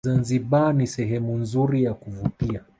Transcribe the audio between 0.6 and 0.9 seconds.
ni